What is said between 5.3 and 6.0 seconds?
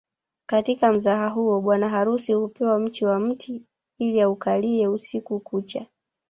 kucha